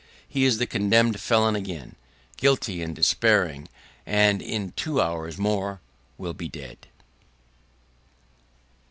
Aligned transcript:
He 0.27 0.45
is 0.45 0.57
the 0.57 0.65
condemned 0.65 1.19
felon 1.19 1.55
again, 1.55 1.93
guilty 2.35 2.81
and 2.81 2.95
despairing; 2.95 3.67
and 4.03 4.41
in 4.41 4.71
two 4.71 4.99
hours 4.99 5.37
more 5.37 5.79
will 6.17 6.33
be 6.33 6.49
dead. 6.49 6.87